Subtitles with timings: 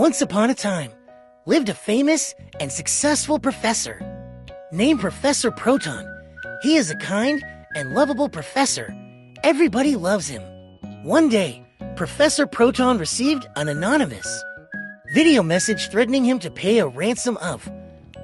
[0.00, 0.90] Once upon a time,
[1.44, 4.00] lived a famous and successful professor
[4.72, 6.06] named Professor Proton.
[6.62, 7.44] He is a kind
[7.76, 8.96] and lovable professor.
[9.44, 10.40] Everybody loves him.
[11.02, 11.62] One day,
[11.96, 14.42] Professor Proton received an anonymous
[15.12, 17.70] video message threatening him to pay a ransom of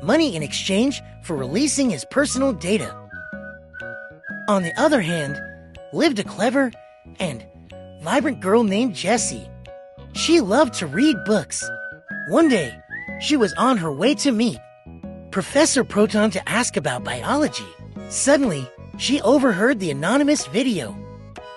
[0.02, 2.96] money in exchange for releasing his personal data.
[4.48, 5.38] On the other hand,
[5.92, 6.72] lived a clever
[7.20, 7.46] and
[8.00, 9.46] vibrant girl named Jessie.
[10.16, 11.62] She loved to read books.
[12.28, 12.74] One day,
[13.20, 14.58] she was on her way to meet
[15.30, 17.66] Professor Proton to ask about biology.
[18.08, 18.66] Suddenly,
[18.96, 20.96] she overheard the anonymous video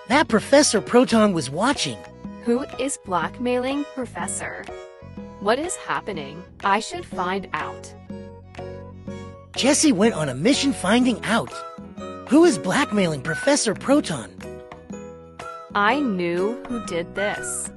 [0.09, 1.97] that Professor Proton was watching.
[2.43, 4.65] Who is blackmailing Professor?
[5.39, 6.43] What is happening?
[6.61, 7.95] I should find out.
[9.55, 11.53] Jesse went on a mission finding out
[12.27, 14.29] who is blackmailing Professor Proton.
[15.73, 17.71] I knew who did this.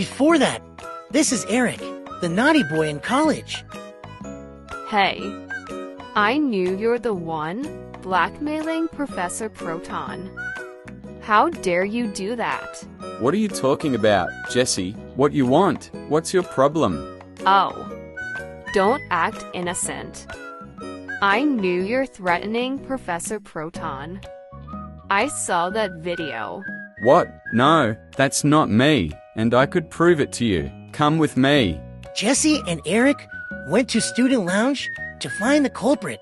[0.00, 0.62] Before that,
[1.10, 1.78] this is Eric,
[2.22, 3.62] the naughty boy in college.
[4.88, 5.20] Hey,
[6.14, 7.60] I knew you're the one
[8.00, 10.34] blackmailing Professor Proton.
[11.20, 12.82] How dare you do that?
[13.18, 14.92] What are you talking about, Jesse?
[15.16, 15.90] What you want?
[16.08, 17.20] What's your problem?
[17.44, 17.70] Oh,
[18.72, 20.26] don't act innocent.
[21.20, 24.22] I knew you're threatening Professor Proton.
[25.10, 26.62] I saw that video.
[27.02, 27.28] What?
[27.52, 30.70] No, that's not me, and I could prove it to you.
[30.92, 31.80] Come with me.
[32.14, 33.26] Jesse and Eric
[33.68, 34.88] went to Student Lounge
[35.20, 36.20] to find the culprit.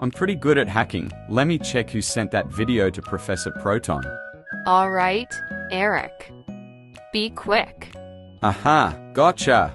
[0.00, 1.10] I'm pretty good at hacking.
[1.30, 4.04] Let me check who sent that video to Professor Proton.
[4.66, 5.32] All right,
[5.70, 6.30] Eric.
[7.12, 7.94] Be quick.
[8.42, 9.72] Aha, gotcha.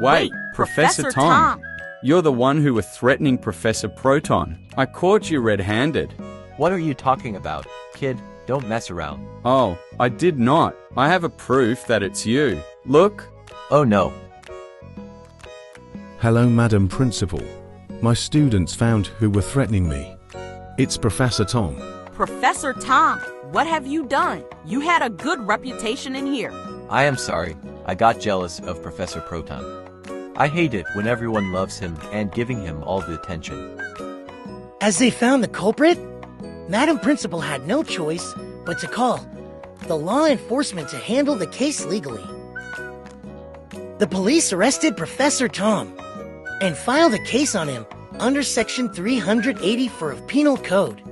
[0.00, 1.60] Wait, Professor, Professor Tom.
[1.60, 1.62] Tom.
[2.02, 4.58] You're the one who was threatening Professor Proton.
[4.76, 6.12] I caught you red handed.
[6.56, 7.66] What are you talking about?
[7.94, 9.26] Kid, don't mess around.
[9.44, 10.76] Oh, I did not.
[10.96, 12.62] I have a proof that it's you.
[12.86, 13.28] Look.
[13.72, 14.12] Oh no.
[16.20, 17.42] Hello, Madam Principal.
[18.00, 20.16] My students found who were threatening me.
[20.78, 21.76] It's Professor Tom.
[22.12, 23.18] Professor Tom,
[23.50, 24.44] what have you done?
[24.64, 26.52] You had a good reputation in here.
[26.88, 27.56] I am sorry.
[27.84, 30.32] I got jealous of Professor Proton.
[30.36, 33.80] I hate it when everyone loves him and giving him all the attention.
[34.80, 35.98] As they found the culprit,
[36.68, 39.26] Madam Principal had no choice but to call
[39.86, 42.24] the law enforcement to handle the case legally.
[43.98, 45.94] The police arrested Professor Tom
[46.62, 47.84] and filed a case on him
[48.18, 51.02] under Section 384 of Penal Code.